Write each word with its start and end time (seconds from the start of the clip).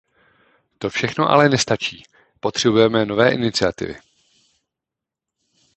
To 0.77 0.89
všechno 0.89 1.29
ale 1.29 1.49
nestačí; 1.49 2.03
potřebujeme 2.39 3.05
nové 3.05 3.31
iniciativy. 3.33 3.95